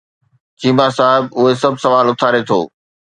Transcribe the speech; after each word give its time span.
چيما 0.59 0.87
صاحب 0.97 1.23
اهي 1.39 1.53
سڀ 1.61 1.73
سوال 1.83 2.05
اٿاري 2.11 2.41
ٿو. 2.47 2.59